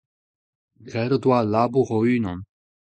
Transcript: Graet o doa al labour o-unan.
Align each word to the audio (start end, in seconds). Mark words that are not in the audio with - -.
Graet 0.87 1.15
o 1.17 1.21
doa 1.23 1.39
al 1.41 1.53
labour 1.57 1.95
o-unan. 1.97 2.39